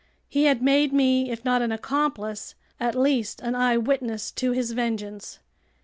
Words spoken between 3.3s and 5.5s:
an eyewitness to his vengeance!